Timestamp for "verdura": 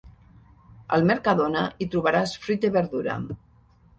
2.79-3.19